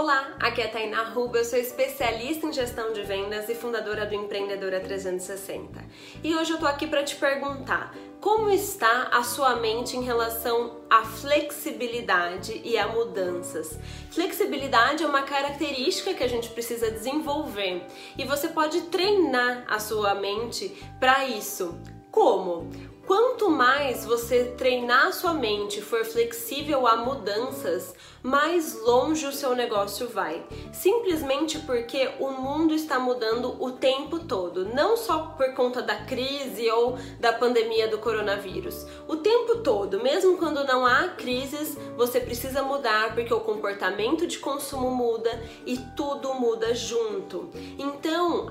Olá, 0.00 0.36
aqui 0.38 0.62
é 0.62 0.66
a 0.66 0.70
Tainá 0.70 1.02
Ruba, 1.02 1.38
eu 1.38 1.44
sou 1.44 1.58
especialista 1.58 2.46
em 2.46 2.52
gestão 2.52 2.92
de 2.92 3.02
vendas 3.02 3.48
e 3.48 3.54
fundadora 3.56 4.06
do 4.06 4.14
Empreendedora 4.14 4.78
360. 4.78 5.84
E 6.22 6.36
hoje 6.36 6.52
eu 6.52 6.58
tô 6.60 6.68
aqui 6.68 6.86
para 6.86 7.02
te 7.02 7.16
perguntar: 7.16 7.92
como 8.20 8.48
está 8.48 9.08
a 9.08 9.24
sua 9.24 9.56
mente 9.56 9.96
em 9.96 10.04
relação 10.04 10.82
à 10.88 11.02
flexibilidade 11.02 12.60
e 12.64 12.78
a 12.78 12.86
mudanças? 12.86 13.76
Flexibilidade 14.12 15.02
é 15.02 15.06
uma 15.06 15.22
característica 15.22 16.14
que 16.14 16.22
a 16.22 16.28
gente 16.28 16.48
precisa 16.50 16.92
desenvolver 16.92 17.84
e 18.16 18.24
você 18.24 18.46
pode 18.46 18.82
treinar 18.82 19.64
a 19.66 19.80
sua 19.80 20.14
mente 20.14 20.80
para 21.00 21.24
isso. 21.24 21.76
Como? 22.12 22.70
Quanto 23.08 23.48
mais 23.48 24.04
você 24.04 24.52
treinar 24.58 25.14
sua 25.14 25.32
mente, 25.32 25.80
for 25.80 26.04
flexível 26.04 26.86
a 26.86 26.94
mudanças, 26.94 27.94
mais 28.22 28.78
longe 28.82 29.26
o 29.26 29.32
seu 29.32 29.56
negócio 29.56 30.06
vai. 30.08 30.44
Simplesmente 30.74 31.58
porque 31.60 32.10
o 32.20 32.30
mundo 32.32 32.74
está 32.74 32.98
mudando 32.98 33.56
o 33.62 33.72
tempo 33.72 34.18
todo, 34.18 34.66
não 34.74 34.94
só 34.94 35.34
por 35.38 35.54
conta 35.54 35.80
da 35.80 35.94
crise 36.04 36.70
ou 36.70 36.98
da 37.18 37.32
pandemia 37.32 37.88
do 37.88 37.96
coronavírus. 37.96 38.86
O 39.08 39.16
tempo 39.16 39.60
todo, 39.60 40.02
mesmo 40.02 40.36
quando 40.36 40.62
não 40.64 40.84
há 40.84 41.08
crises, 41.08 41.78
você 41.96 42.20
precisa 42.20 42.62
mudar 42.62 43.14
porque 43.14 43.32
o 43.32 43.40
comportamento 43.40 44.26
de 44.26 44.38
consumo 44.38 44.90
muda 44.90 45.30
e 45.64 45.78
tudo 45.96 46.34
muda 46.34 46.74
junto. 46.74 47.48
Então, 47.78 47.97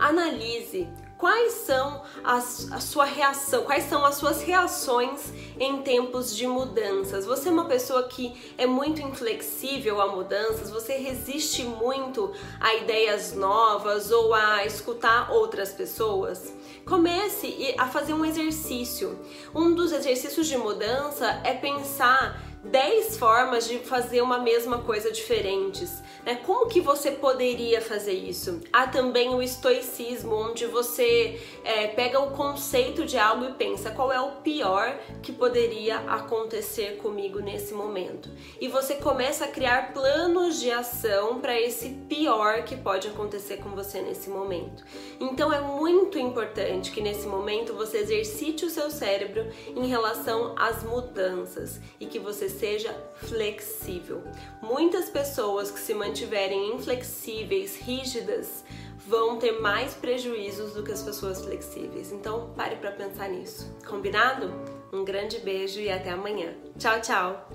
analise 0.08 0.88
quais 1.18 1.54
são 1.54 2.04
as, 2.24 2.72
a 2.72 2.80
sua 2.80 3.06
reação, 3.06 3.64
quais 3.64 3.86
são 3.86 4.06
as 4.06 4.16
suas 4.16 4.42
reações 4.42 5.34
em 5.60 5.82
tempos 5.82 6.36
de 6.36 6.46
mudanças. 6.46 7.26
Você 7.26 7.50
é 7.50 7.52
uma 7.52 7.66
pessoa 7.66 8.04
que 8.04 8.36
é 8.58 8.68
muito 8.68 9.02
inflexível 9.02 10.00
a 10.00 10.08
mudanças, 10.08 10.70
você 10.70 10.94
resiste 10.94 11.64
muito 11.64 12.32
a 12.60 12.76
ideias 12.76 13.34
novas 13.34 14.12
ou 14.12 14.34
a 14.34 14.66
escutar 14.66 15.32
outras 15.32 15.72
pessoas. 15.72 16.54
Comece 16.86 17.76
a 17.78 17.88
fazer 17.88 18.14
um 18.14 18.24
exercício. 18.24 19.20
Um 19.54 19.74
dos 19.74 19.92
exercícios 19.92 20.48
de 20.48 20.58
mudança 20.58 21.42
é 21.44 21.54
pensar 21.54 22.47
10 22.72 23.18
formas 23.18 23.68
de 23.68 23.80
fazer 23.80 24.22
uma 24.22 24.40
mesma 24.40 24.80
coisa 24.80 25.12
diferentes. 25.12 26.04
Né? 26.26 26.36
Como 26.46 26.68
que 26.68 26.82
você 26.82 27.12
poderia 27.12 27.82
fazer 27.82 28.14
isso? 28.14 28.62
Há 28.72 28.88
também 28.88 29.30
o 29.30 29.42
estoicismo, 29.42 30.36
onde 30.36 30.66
você 30.66 31.40
é, 31.64 31.88
pega 31.88 32.20
o 32.20 32.32
conceito 32.32 33.06
de 33.06 33.18
algo 33.18 33.46
e 33.46 33.54
pensa 33.54 33.92
qual 33.92 34.12
é 34.12 34.20
o 34.20 34.38
pior 34.42 34.98
que 35.22 35.32
poderia 35.32 35.98
acontecer 36.00 36.98
comigo 36.98 37.40
nesse 37.40 37.74
momento. 37.74 38.30
E 38.60 38.68
você 38.68 38.96
começa 38.96 39.46
a 39.46 39.48
criar 39.48 39.94
planos 39.94 40.60
de 40.60 40.70
ação 40.72 41.40
para 41.40 41.60
esse 41.60 41.90
pior 42.10 42.64
que 42.64 42.76
pode 42.76 43.08
acontecer 43.08 43.58
com 43.58 43.70
você 43.70 44.02
nesse 44.02 44.30
momento. 44.30 44.84
Então 45.20 45.54
é 45.54 45.62
muito 45.62 46.20
importante 46.20 46.92
que 46.92 47.02
nesse 47.02 47.28
momento 47.28 47.74
você 47.74 48.00
exercite 48.00 48.66
o 48.66 48.70
seu 48.70 48.90
cérebro 48.92 49.48
em 49.76 49.88
relação 49.88 50.54
às 50.58 50.84
mudanças 50.84 51.80
e 52.00 52.06
que 52.06 52.20
você 52.20 52.50
seja 52.58 52.94
flexível. 53.16 54.24
Muitas 54.62 55.10
pessoas 55.10 55.72
que 55.72 55.80
se 55.80 55.94
mantiverem 55.94 56.76
inflexíveis, 56.76 57.78
rígidas, 57.78 58.64
vão 59.08 59.38
ter 59.38 59.54
mais 59.54 59.94
prejuízos 59.94 60.74
do 60.74 60.84
que 60.84 60.92
as 60.92 61.02
pessoas 61.02 61.42
flexíveis. 61.42 62.12
Então, 62.12 62.54
pare 62.56 62.76
para 62.76 62.92
pensar 62.92 63.30
nisso. 63.30 63.74
Combinado? 63.86 64.52
Um 64.92 65.06
grande 65.06 65.40
beijo 65.40 65.80
e 65.80 65.90
até 65.90 66.12
amanhã. 66.12 66.54
Tchau, 66.78 67.00
tchau. 67.02 67.50